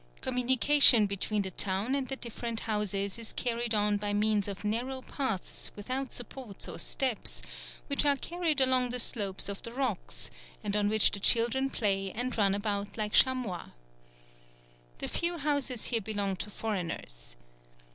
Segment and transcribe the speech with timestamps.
[0.21, 5.03] Communication between the town and the different houses is carried on by means of narrow
[5.03, 7.39] paths without supports or steps,
[7.85, 10.31] which are carried along the slopes of the rocks,
[10.63, 13.69] and on which the children play and run about like chamois.
[14.97, 17.35] The few houses here belong to foreigners.